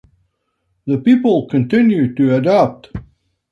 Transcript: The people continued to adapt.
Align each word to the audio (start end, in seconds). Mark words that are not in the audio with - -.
The 0.87 0.97
people 0.97 1.45
continued 1.45 2.17
to 2.17 2.35
adapt. 2.35 2.91